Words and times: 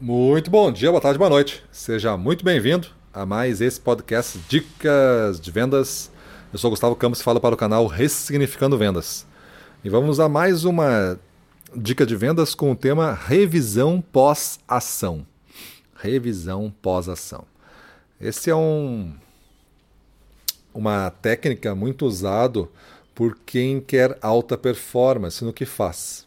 Muito 0.00 0.50
bom 0.50 0.72
dia, 0.72 0.88
boa 0.88 0.98
tarde, 0.98 1.18
boa 1.18 1.28
noite. 1.28 1.62
Seja 1.70 2.16
muito 2.16 2.42
bem-vindo 2.42 2.88
a 3.12 3.26
mais 3.26 3.60
esse 3.60 3.78
podcast 3.78 4.38
Dicas 4.48 5.38
de 5.38 5.50
Vendas. 5.50 6.10
Eu 6.50 6.58
sou 6.58 6.70
Gustavo 6.70 6.96
Campos 6.96 7.20
e 7.20 7.22
falo 7.22 7.38
para 7.38 7.54
o 7.54 7.58
canal 7.58 7.86
Ressignificando 7.86 8.78
Vendas. 8.78 9.26
E 9.84 9.90
vamos 9.90 10.18
a 10.18 10.26
mais 10.26 10.64
uma 10.64 11.20
dica 11.76 12.06
de 12.06 12.16
vendas 12.16 12.54
com 12.54 12.72
o 12.72 12.74
tema 12.74 13.12
revisão 13.12 14.00
pós-ação. 14.00 15.26
Revisão 15.94 16.72
pós-ação. 16.80 17.44
Esse 18.18 18.48
é 18.48 18.56
um 18.56 19.12
uma 20.72 21.10
técnica 21.10 21.74
muito 21.74 22.06
usado 22.06 22.72
por 23.14 23.36
quem 23.44 23.82
quer 23.82 24.16
alta 24.22 24.56
performance 24.56 25.44
no 25.44 25.52
que 25.52 25.66
faz. 25.66 26.26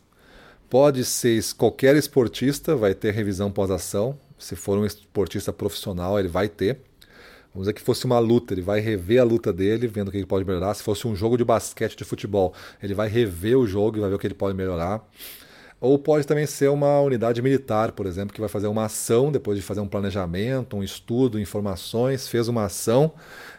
Pode 0.74 1.06
ser 1.06 1.40
qualquer 1.56 1.96
esportista, 1.96 2.76
vai 2.76 2.96
ter 2.96 3.14
revisão 3.14 3.52
pós-ação. 3.52 4.18
Se 4.40 4.56
for 4.56 4.76
um 4.76 4.84
esportista 4.84 5.54
profissional, 5.54 6.20
ele 6.20 6.28
vai 6.28 6.50
ter. 6.50 6.80
Vamos 7.54 7.68
dizer 7.68 7.74
que 7.74 7.82
fosse 7.82 8.06
uma 8.06 8.18
luta, 8.18 8.56
ele 8.56 8.64
vai 8.64 8.80
rever 8.80 9.22
a 9.22 9.24
luta 9.24 9.54
dele, 9.54 9.86
vendo 9.86 10.08
o 10.08 10.12
que 10.12 10.18
ele 10.18 10.26
pode 10.26 10.44
melhorar. 10.44 10.74
Se 10.74 10.82
fosse 10.82 11.08
um 11.08 11.16
jogo 11.16 11.38
de 11.38 11.46
basquete, 11.46 11.96
de 11.96 12.04
futebol, 12.04 12.56
ele 12.82 12.96
vai 12.96 13.08
rever 13.08 13.56
o 13.56 13.68
jogo 13.68 13.98
e 13.98 14.00
vai 14.00 14.10
ver 14.10 14.16
o 14.16 14.18
que 14.18 14.26
ele 14.26 14.34
pode 14.34 14.58
melhorar. 14.58 15.08
Ou 15.84 16.00
pode 16.00 16.26
também 16.26 16.46
ser 16.46 16.70
uma 16.70 17.02
unidade 17.02 17.42
militar, 17.42 17.92
por 17.92 18.06
exemplo, 18.06 18.34
que 18.34 18.40
vai 18.40 18.48
fazer 18.48 18.68
uma 18.68 18.86
ação 18.86 19.30
depois 19.30 19.58
de 19.58 19.62
fazer 19.62 19.82
um 19.82 19.88
planejamento, 19.88 20.78
um 20.78 20.82
estudo, 20.82 21.38
informações, 21.38 22.26
fez 22.26 22.48
uma 22.48 22.64
ação 22.64 23.12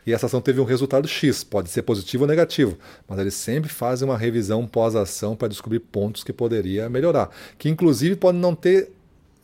e 0.06 0.12
essa 0.14 0.24
ação 0.24 0.41
teve 0.41 0.59
um 0.59 0.64
resultado 0.64 1.06
X, 1.06 1.45
pode 1.45 1.69
ser 1.69 1.83
positivo 1.83 2.24
ou 2.24 2.27
negativo, 2.27 2.78
mas 3.06 3.19
eles 3.19 3.34
sempre 3.34 3.69
fazem 3.69 4.09
uma 4.09 4.16
revisão 4.16 4.66
pós-ação 4.66 5.37
para 5.37 5.48
descobrir 5.48 5.80
pontos 5.80 6.24
que 6.24 6.33
poderia 6.33 6.88
melhorar, 6.88 7.28
que 7.59 7.69
inclusive 7.69 8.16
podem 8.16 8.41
não 8.41 8.55
ter 8.55 8.91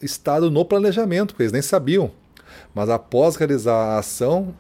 estado 0.01 0.51
no 0.51 0.65
planejamento, 0.65 1.35
porque 1.35 1.43
eles 1.43 1.53
nem 1.53 1.61
sabiam. 1.61 2.11
Mas 2.75 2.89
após 2.89 3.37
realizar 3.37 3.77
a 3.77 3.99
ação, 3.99 4.57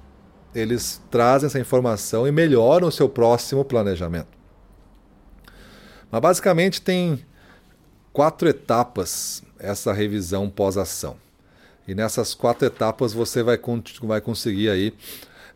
eles 0.55 1.01
trazem 1.11 1.47
essa 1.47 1.59
informação 1.59 2.29
e 2.29 2.31
melhoram 2.31 2.89
o 2.89 2.93
seu 2.93 3.09
próximo 3.09 3.65
planejamento. 3.65 4.29
Mas 6.11 6.21
basicamente 6.21 6.83
tem 6.83 7.25
quatro 8.13 8.49
etapas 8.49 9.43
essa 9.59 9.93
revisão 9.93 10.49
pós-ação. 10.49 11.17
E 11.87 11.95
nessas 11.95 12.35
quatro 12.35 12.67
etapas 12.67 13.13
você 13.13 13.43
vai, 13.43 13.59
vai 14.03 14.21
conseguir 14.21 14.71
aí 14.71 14.95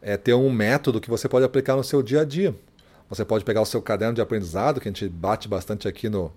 é, 0.02 0.16
ter 0.16 0.34
um 0.34 0.50
método 0.50 1.00
que 1.00 1.08
você 1.08 1.28
pode 1.28 1.44
aplicar 1.44 1.76
no 1.76 1.84
seu 1.84 2.02
dia 2.02 2.20
a 2.20 2.24
dia. 2.24 2.54
Você 3.08 3.24
pode 3.24 3.44
pegar 3.44 3.60
o 3.60 3.66
seu 3.66 3.80
caderno 3.80 4.14
de 4.14 4.20
aprendizado, 4.20 4.80
que 4.80 4.88
a 4.88 4.90
gente 4.90 5.08
bate 5.08 5.46
bastante 5.46 5.86
aqui 5.86 6.08
no, 6.08 6.32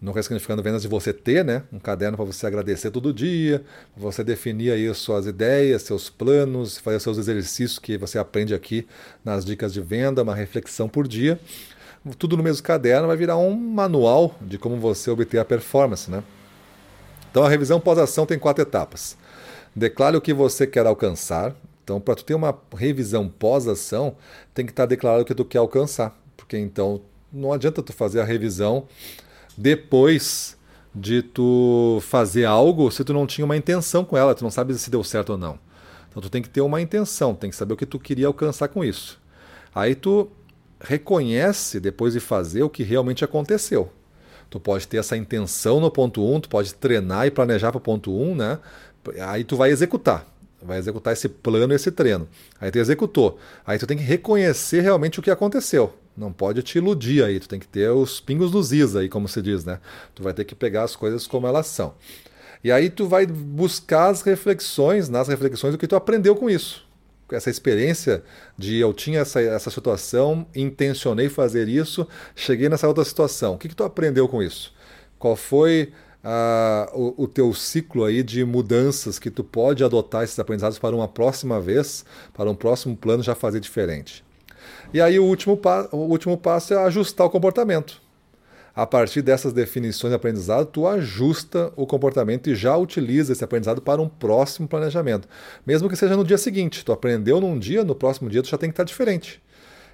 no 0.00 0.12
Ressignificando 0.12 0.62
Vendas, 0.62 0.82
de 0.82 0.88
você 0.88 1.12
ter 1.12 1.44
né, 1.44 1.64
um 1.72 1.78
caderno 1.78 2.16
para 2.16 2.24
você 2.24 2.46
agradecer 2.46 2.90
todo 2.90 3.12
dia, 3.12 3.62
você 3.96 4.24
definir 4.24 4.72
aí 4.72 4.92
suas 4.94 5.26
ideias, 5.26 5.82
seus 5.82 6.08
planos, 6.08 6.78
fazer 6.78 7.00
seus 7.00 7.18
exercícios 7.18 7.78
que 7.78 7.98
você 7.98 8.18
aprende 8.18 8.54
aqui 8.54 8.86
nas 9.24 9.44
dicas 9.44 9.72
de 9.72 9.80
venda, 9.80 10.22
uma 10.22 10.34
reflexão 10.34 10.88
por 10.88 11.06
dia 11.06 11.38
tudo 12.18 12.36
no 12.36 12.42
mesmo 12.42 12.62
caderno, 12.62 13.06
vai 13.06 13.16
virar 13.16 13.36
um 13.36 13.54
manual 13.54 14.34
de 14.40 14.58
como 14.58 14.76
você 14.76 15.10
obter 15.10 15.38
a 15.38 15.44
performance. 15.44 16.10
Né? 16.10 16.22
Então 17.30 17.44
a 17.44 17.48
revisão 17.48 17.80
pós-ação 17.80 18.26
tem 18.26 18.38
quatro 18.38 18.62
etapas. 18.62 19.16
Declare 19.74 20.16
o 20.16 20.20
que 20.20 20.32
você 20.32 20.66
quer 20.66 20.86
alcançar. 20.86 21.54
Então, 21.84 22.00
para 22.00 22.14
tu 22.14 22.24
ter 22.24 22.34
uma 22.34 22.56
revisão 22.76 23.28
pós-ação, 23.28 24.14
tem 24.54 24.64
que 24.64 24.72
estar 24.72 24.86
declarado 24.86 25.22
o 25.22 25.24
que 25.24 25.34
tu 25.34 25.44
quer 25.44 25.58
alcançar. 25.58 26.16
Porque 26.36 26.56
então 26.58 27.00
não 27.32 27.52
adianta 27.52 27.82
tu 27.82 27.92
fazer 27.92 28.20
a 28.20 28.24
revisão 28.24 28.86
depois 29.56 30.56
de 30.94 31.22
tu 31.22 32.00
fazer 32.02 32.44
algo 32.44 32.90
se 32.90 33.04
tu 33.04 33.12
não 33.12 33.26
tinha 33.26 33.44
uma 33.44 33.56
intenção 33.56 34.04
com 34.04 34.16
ela, 34.16 34.34
tu 34.34 34.42
não 34.42 34.50
sabe 34.50 34.74
se 34.74 34.90
deu 34.90 35.04
certo 35.04 35.30
ou 35.30 35.38
não. 35.38 35.58
Então 36.08 36.20
tu 36.20 36.28
tem 36.28 36.42
que 36.42 36.48
ter 36.48 36.60
uma 36.60 36.80
intenção, 36.80 37.34
tem 37.34 37.50
que 37.50 37.56
saber 37.56 37.74
o 37.74 37.76
que 37.76 37.86
tu 37.86 37.98
queria 37.98 38.26
alcançar 38.26 38.68
com 38.68 38.84
isso. 38.84 39.20
Aí 39.72 39.94
tu 39.94 40.28
reconhece 40.80 41.78
depois 41.78 42.14
de 42.14 42.20
fazer 42.20 42.62
o 42.62 42.70
que 42.70 42.82
realmente 42.82 43.24
aconteceu. 43.24 43.90
Tu 44.48 44.58
pode 44.58 44.88
ter 44.88 44.96
essa 44.96 45.16
intenção 45.16 45.78
no 45.78 45.90
ponto 45.90 46.22
1, 46.24 46.34
um, 46.34 46.40
tu 46.40 46.48
pode 46.48 46.74
treinar 46.74 47.26
e 47.26 47.30
planejar 47.30 47.70
para 47.70 47.78
o 47.78 47.80
ponto 47.80 48.12
1, 48.12 48.30
um, 48.30 48.34
né? 48.34 48.58
Aí 49.20 49.44
tu 49.44 49.56
vai 49.56 49.70
executar. 49.70 50.26
Vai 50.62 50.78
executar 50.78 51.12
esse 51.12 51.28
plano, 51.28 51.72
esse 51.72 51.90
treino. 51.90 52.28
Aí 52.60 52.70
tu 52.70 52.78
executou. 52.78 53.38
Aí 53.64 53.78
tu 53.78 53.86
tem 53.86 53.96
que 53.96 54.02
reconhecer 54.02 54.80
realmente 54.80 55.18
o 55.18 55.22
que 55.22 55.30
aconteceu. 55.30 55.94
Não 56.16 56.32
pode 56.32 56.62
te 56.62 56.78
iludir 56.78 57.24
aí. 57.24 57.38
Tu 57.38 57.48
tem 57.48 57.60
que 57.60 57.68
ter 57.68 57.88
os 57.90 58.20
pingos 58.20 58.50
dos 58.50 58.72
is 58.72 58.96
aí, 58.96 59.08
como 59.08 59.28
se 59.28 59.40
diz, 59.40 59.64
né? 59.64 59.78
Tu 60.14 60.22
vai 60.22 60.34
ter 60.34 60.44
que 60.44 60.54
pegar 60.54 60.82
as 60.82 60.96
coisas 60.96 61.26
como 61.26 61.46
elas 61.46 61.66
são. 61.66 61.94
E 62.62 62.70
aí 62.70 62.90
tu 62.90 63.06
vai 63.06 63.24
buscar 63.24 64.08
as 64.08 64.20
reflexões, 64.20 65.08
nas 65.08 65.28
reflexões, 65.28 65.74
o 65.74 65.78
que 65.78 65.86
tu 65.86 65.96
aprendeu 65.96 66.36
com 66.36 66.50
isso 66.50 66.89
essa 67.34 67.50
experiência 67.50 68.22
de 68.56 68.78
eu 68.78 68.92
tinha 68.92 69.20
essa, 69.20 69.40
essa 69.40 69.70
situação, 69.70 70.46
intencionei 70.54 71.28
fazer 71.28 71.68
isso, 71.68 72.06
cheguei 72.34 72.68
nessa 72.68 72.88
outra 72.88 73.04
situação. 73.04 73.54
O 73.54 73.58
que, 73.58 73.68
que 73.68 73.74
tu 73.74 73.84
aprendeu 73.84 74.28
com 74.28 74.42
isso? 74.42 74.72
Qual 75.18 75.36
foi 75.36 75.92
uh, 76.24 76.98
o, 76.98 77.24
o, 77.24 77.28
teu 77.28 77.52
ciclo 77.52 78.04
aí 78.04 78.22
de 78.22 78.44
mudanças 78.44 79.18
que 79.18 79.30
tu 79.30 79.44
pode 79.44 79.84
adotar 79.84 80.24
esses 80.24 80.38
aprendizados 80.38 80.78
para 80.78 80.94
uma 80.94 81.08
próxima 81.08 81.60
vez, 81.60 82.04
para 82.34 82.50
um 82.50 82.54
próximo 82.54 82.96
plano 82.96 83.22
já 83.22 83.34
fazer 83.34 83.60
diferente? 83.60 84.24
E 84.92 85.00
aí 85.00 85.18
o 85.18 85.24
último, 85.24 85.60
o 85.92 85.96
último 85.96 86.36
passo 86.36 86.74
é 86.74 86.76
ajustar 86.84 87.26
o 87.26 87.30
comportamento 87.30 88.00
a 88.74 88.86
partir 88.86 89.22
dessas 89.22 89.52
definições 89.52 90.10
de 90.10 90.16
aprendizado, 90.16 90.66
tu 90.66 90.86
ajusta 90.86 91.72
o 91.76 91.86
comportamento 91.86 92.48
e 92.48 92.54
já 92.54 92.76
utiliza 92.76 93.32
esse 93.32 93.44
aprendizado 93.44 93.82
para 93.82 94.00
um 94.00 94.08
próximo 94.08 94.68
planejamento. 94.68 95.28
Mesmo 95.66 95.88
que 95.88 95.96
seja 95.96 96.16
no 96.16 96.24
dia 96.24 96.38
seguinte. 96.38 96.84
Tu 96.84 96.92
aprendeu 96.92 97.40
num 97.40 97.58
dia, 97.58 97.84
no 97.84 97.94
próximo 97.94 98.30
dia 98.30 98.42
tu 98.42 98.48
já 98.48 98.58
tem 98.58 98.70
que 98.70 98.74
estar 98.74 98.84
diferente. 98.84 99.42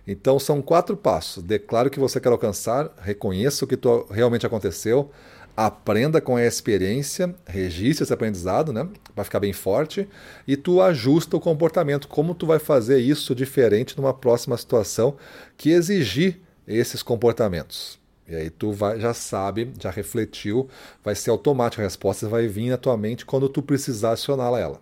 Então 0.07 0.39
são 0.39 0.63
quatro 0.63 0.97
passos. 0.97 1.43
Declare 1.43 1.89
o 1.89 1.91
que 1.91 1.99
você 1.99 2.21
quer 2.21 2.29
alcançar, 2.29 2.95
reconheça 3.01 3.65
o 3.65 3.69
que 3.69 3.77
tu, 3.77 4.07
realmente 4.11 4.47
aconteceu, 4.47 5.11
aprenda 5.57 6.21
com 6.21 6.37
a 6.37 6.45
experiência, 6.45 7.35
registre 7.47 8.05
esse 8.05 8.13
aprendizado, 8.13 8.73
né, 8.73 8.87
para 9.15 9.25
ficar 9.25 9.41
bem 9.41 9.55
forte, 9.55 10.07
e 10.47 10.57
tu 10.57 10.83
ajusta 10.83 11.37
o 11.37 11.41
comportamento, 11.41 12.07
como 12.09 12.35
tu 12.35 12.47
vai 12.47 12.59
fazer 12.59 12.99
isso 12.99 13.35
diferente 13.35 13.97
numa 13.97 14.13
próxima 14.13 14.57
situação 14.57 15.17
que 15.57 15.71
exigir 15.71 16.41
esses 16.69 17.03
comportamentos. 17.03 17.99
E 18.29 18.35
aí 18.35 18.51
tu 18.51 18.73
vai, 18.73 18.99
já 18.99 19.15
sabe, 19.15 19.73
já 19.81 19.91
refletiu, 19.91 20.69
vai 21.05 21.15
ser 21.15 21.31
automático, 21.31 21.81
a 21.81 21.85
resposta 21.85 22.29
vai 22.29 22.49
vir 22.49 22.71
na 22.71 22.77
tua 22.77 22.97
mente 22.97 23.25
quando 23.25 23.49
tu 23.49 23.63
precisar 23.63 24.13
acioná-la 24.13 24.59
ela. 24.59 24.81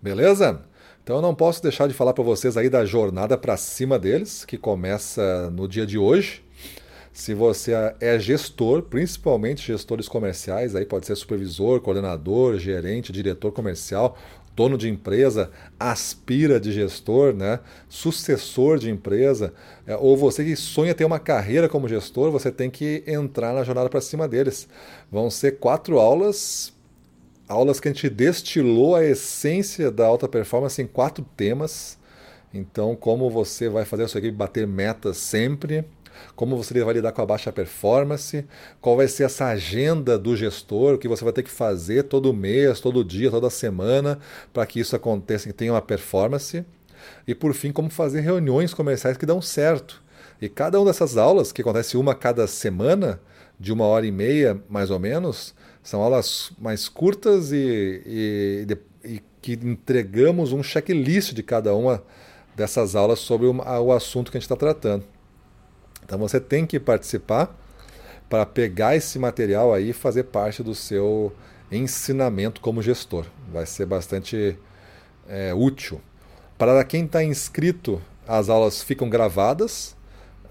Beleza? 0.00 0.60
Então 1.02 1.16
eu 1.16 1.22
não 1.22 1.34
posso 1.34 1.62
deixar 1.62 1.86
de 1.86 1.94
falar 1.94 2.12
para 2.12 2.24
vocês 2.24 2.56
aí 2.56 2.68
da 2.68 2.84
jornada 2.84 3.38
para 3.38 3.56
cima 3.56 3.98
deles, 3.98 4.44
que 4.44 4.58
começa 4.58 5.50
no 5.50 5.66
dia 5.66 5.86
de 5.86 5.96
hoje. 5.96 6.44
Se 7.12 7.32
você 7.32 7.72
é 7.98 8.18
gestor, 8.18 8.82
principalmente 8.82 9.66
gestores 9.66 10.06
comerciais, 10.06 10.76
aí 10.76 10.84
pode 10.84 11.06
ser 11.06 11.16
supervisor, 11.16 11.80
coordenador, 11.80 12.58
gerente, 12.58 13.10
diretor 13.10 13.52
comercial, 13.52 14.18
dono 14.56 14.78
de 14.78 14.88
empresa, 14.88 15.50
aspira 15.78 16.58
de 16.58 16.72
gestor, 16.72 17.34
né? 17.34 17.60
sucessor 17.88 18.78
de 18.78 18.90
empresa, 18.90 19.52
é, 19.86 19.94
ou 19.94 20.16
você 20.16 20.42
que 20.42 20.56
sonha 20.56 20.94
ter 20.94 21.04
uma 21.04 21.18
carreira 21.18 21.68
como 21.68 21.86
gestor, 21.86 22.32
você 22.32 22.50
tem 22.50 22.70
que 22.70 23.04
entrar 23.06 23.52
na 23.52 23.62
jornada 23.62 23.90
para 23.90 24.00
cima 24.00 24.26
deles. 24.26 24.66
Vão 25.12 25.30
ser 25.30 25.58
quatro 25.58 25.98
aulas, 25.98 26.72
aulas 27.46 27.78
que 27.78 27.88
a 27.88 27.92
gente 27.92 28.08
destilou 28.08 28.96
a 28.96 29.04
essência 29.04 29.90
da 29.90 30.06
alta 30.06 30.26
performance 30.26 30.80
em 30.80 30.86
quatro 30.86 31.22
temas. 31.36 31.98
Então, 32.52 32.96
como 32.96 33.28
você 33.28 33.68
vai 33.68 33.84
fazer 33.84 34.04
a 34.04 34.08
sua 34.08 34.20
equipe 34.20 34.34
bater 34.34 34.66
metas 34.66 35.18
sempre, 35.18 35.84
como 36.34 36.56
você 36.56 36.82
vai 36.82 36.94
lidar 36.94 37.12
com 37.12 37.22
a 37.22 37.26
baixa 37.26 37.52
performance, 37.52 38.44
qual 38.80 38.96
vai 38.96 39.08
ser 39.08 39.24
essa 39.24 39.46
agenda 39.46 40.18
do 40.18 40.36
gestor, 40.36 40.94
o 40.94 40.98
que 40.98 41.08
você 41.08 41.24
vai 41.24 41.32
ter 41.32 41.42
que 41.42 41.50
fazer 41.50 42.04
todo 42.04 42.32
mês, 42.32 42.80
todo 42.80 43.04
dia, 43.04 43.30
toda 43.30 43.50
semana, 43.50 44.18
para 44.52 44.66
que 44.66 44.80
isso 44.80 44.94
aconteça 44.94 45.48
e 45.48 45.52
tenha 45.52 45.72
uma 45.72 45.82
performance. 45.82 46.64
E 47.26 47.34
por 47.34 47.54
fim, 47.54 47.72
como 47.72 47.90
fazer 47.90 48.20
reuniões 48.20 48.74
comerciais 48.74 49.16
que 49.16 49.26
dão 49.26 49.40
certo. 49.40 50.02
E 50.40 50.48
cada 50.48 50.78
uma 50.78 50.86
dessas 50.86 51.16
aulas, 51.16 51.52
que 51.52 51.62
acontece 51.62 51.96
uma 51.96 52.14
cada 52.14 52.46
semana, 52.46 53.20
de 53.58 53.72
uma 53.72 53.84
hora 53.86 54.06
e 54.06 54.12
meia 54.12 54.60
mais 54.68 54.90
ou 54.90 54.98
menos, 54.98 55.54
são 55.82 56.02
aulas 56.02 56.52
mais 56.58 56.88
curtas 56.88 57.52
e, 57.52 58.02
e, 58.04 58.66
e 59.04 59.22
que 59.40 59.52
entregamos 59.52 60.52
um 60.52 60.62
checklist 60.62 61.32
de 61.32 61.42
cada 61.42 61.74
uma 61.74 62.02
dessas 62.54 62.96
aulas 62.96 63.18
sobre 63.20 63.46
o, 63.46 63.56
o 63.56 63.92
assunto 63.92 64.30
que 64.30 64.36
a 64.36 64.40
gente 64.40 64.46
está 64.46 64.56
tratando. 64.56 65.04
Então 66.06 66.18
você 66.18 66.38
tem 66.38 66.64
que 66.64 66.78
participar 66.78 67.52
para 68.30 68.46
pegar 68.46 68.94
esse 68.94 69.18
material 69.18 69.74
aí 69.74 69.90
e 69.90 69.92
fazer 69.92 70.24
parte 70.24 70.62
do 70.62 70.74
seu 70.74 71.32
ensinamento 71.70 72.60
como 72.60 72.80
gestor. 72.80 73.26
Vai 73.52 73.66
ser 73.66 73.86
bastante 73.86 74.56
é, 75.28 75.52
útil. 75.52 76.00
Para 76.56 76.82
quem 76.84 77.04
está 77.04 77.24
inscrito, 77.24 78.00
as 78.26 78.48
aulas 78.48 78.82
ficam 78.82 79.10
gravadas 79.10 79.96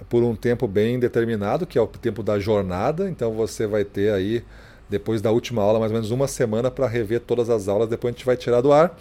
por 0.10 0.24
um 0.24 0.36
tempo 0.36 0.68
bem 0.68 1.00
determinado, 1.00 1.66
que 1.66 1.78
é 1.78 1.82
o 1.82 1.88
tempo 1.88 2.22
da 2.22 2.38
jornada. 2.38 3.10
Então 3.10 3.34
você 3.34 3.66
vai 3.66 3.86
ter 3.86 4.14
aí 4.14 4.44
depois 4.90 5.22
da 5.22 5.32
última 5.32 5.62
aula, 5.62 5.80
mais 5.80 5.92
ou 5.92 5.96
menos 5.96 6.12
uma 6.12 6.28
semana 6.28 6.70
para 6.70 6.86
rever 6.86 7.22
todas 7.22 7.50
as 7.50 7.68
aulas, 7.68 7.90
depois 7.90 8.14
a 8.14 8.18
gente 8.18 8.26
vai 8.26 8.38
tirar 8.38 8.62
do 8.62 8.72
ar. 8.72 8.96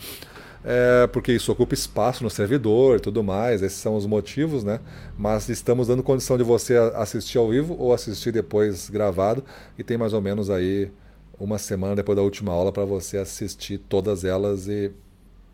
É, 0.67 1.07
porque 1.09 1.31
isso 1.31 1.53
ocupa 1.53 1.75
espaço 1.75 2.25
no 2.25 2.31
servidor 2.31 2.97
e 2.97 3.01
tudo 3.01 3.23
mais, 3.23 3.63
esses 3.63 3.79
são 3.79 3.97
os 3.97 4.07
motivos, 4.07 4.65
né? 4.65 4.81
Mas 5.17 5.51
estamos 5.51 5.89
dando 5.89 6.03
condição 6.03 6.39
de 6.39 6.43
você 6.43 6.75
assistir 6.95 7.37
ao 7.37 7.51
vivo 7.51 7.77
ou 7.79 7.93
assistir 7.93 8.33
depois 8.33 8.89
gravado, 8.89 9.45
e 9.79 9.85
tem 9.85 9.99
mais 9.99 10.15
ou 10.15 10.23
menos 10.23 10.49
aí 10.49 10.91
uma 11.39 11.59
semana 11.59 11.95
depois 11.95 12.17
da 12.17 12.23
última 12.23 12.53
aula 12.53 12.73
para 12.73 12.85
você 12.85 13.19
assistir 13.19 13.77
todas 13.77 14.25
elas 14.25 14.67
e 14.67 14.91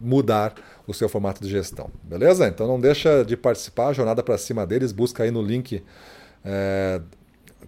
mudar 0.01 0.55
o 0.87 0.95
seu 0.95 1.09
formato 1.09 1.43
de 1.43 1.51
gestão, 1.51 1.91
beleza? 2.03 2.47
Então 2.47 2.69
não 2.69 2.81
deixa 2.81 3.25
de 3.25 3.37
participar, 3.37 3.93
jornada 3.93 4.23
para 4.23 4.39
cima 4.39 4.65
deles, 4.65 4.93
busca 4.93 5.25
aí 5.25 5.31
no 5.33 5.43
link 5.43 5.83
é, 6.45 7.01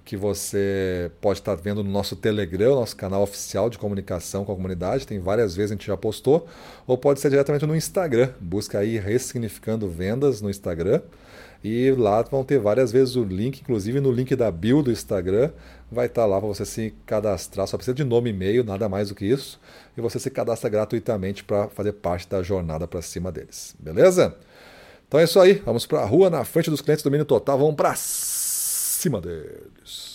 que 0.05 0.17
você 0.17 1.11
pode 1.21 1.41
estar 1.41 1.55
vendo 1.55 1.83
no 1.85 1.91
nosso 1.91 2.17
Telegram, 2.17 2.75
nosso 2.75 2.97
canal 2.97 3.23
oficial 3.23 3.71
de 3.71 3.79
comunicação 3.79 4.45
com 4.45 4.53
a 4.53 4.57
comunidade, 4.57 5.07
tem 5.07 5.19
várias 5.19 5.55
vezes 5.55 5.73
a 5.73 5.75
gente 5.75 5.87
já 5.87 5.97
postou, 5.97 6.47
ou 6.87 6.99
pode 6.99 7.21
ser 7.21 7.31
diretamente 7.31 7.67
no 7.67 7.77
Instagram, 7.77 8.31
busca 8.41 8.79
aí 8.79 8.99
Ressignificando 8.99 9.89
Vendas 9.89 10.41
no 10.41 10.51
Instagram, 10.51 11.01
e 11.65 11.93
lá 11.93 12.23
vão 12.23 12.43
ter 12.43 12.59
várias 12.59 12.91
vezes 12.91 13.15
o 13.15 13.23
link, 13.23 13.61
inclusive 13.61 14.01
no 14.01 14.11
link 14.11 14.35
da 14.35 14.51
bio 14.51 14.83
do 14.83 14.91
Instagram, 14.91 15.51
vai 15.91 16.07
estar 16.07 16.27
lá 16.27 16.39
para 16.39 16.49
você 16.49 16.65
se 16.65 16.93
cadastrar, 17.07 17.67
só 17.69 17.77
precisa 17.77 17.95
de 17.95 18.03
nome 18.03 18.31
e 18.31 18.33
e-mail, 18.33 18.65
nada 18.65 18.89
mais 18.89 19.11
do 19.11 19.15
que 19.15 19.25
isso, 19.25 19.61
e 19.97 20.01
você 20.01 20.19
se 20.19 20.31
cadastra 20.31 20.69
gratuitamente 20.69 21.45
para 21.45 21.69
fazer 21.69 21.93
parte 21.93 22.29
da 22.29 22.43
jornada 22.43 22.89
para 22.89 23.01
cima 23.01 23.31
deles, 23.31 23.77
beleza? 23.79 24.35
Então 25.07 25.21
é 25.21 25.25
isso 25.25 25.39
aí, 25.39 25.63
vamos 25.65 25.87
para 25.87 26.01
a 26.01 26.07
rua 26.07 26.29
na 26.29 26.45
frente 26.45 26.71
dos 26.71 26.81
clientes 26.81 27.05
do 27.05 27.11
Mini 27.11 27.25
Total, 27.25 27.57
vamos 27.57 27.77
para 27.77 27.95
cima 29.03 29.21
deles. 29.21 30.12